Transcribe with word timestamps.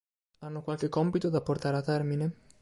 Hanno 0.39 0.63
qualche 0.63 0.89
compito 0.89 1.29
da 1.29 1.41
portare 1.41 1.77
a 1.77 1.81
termine? 1.83 2.33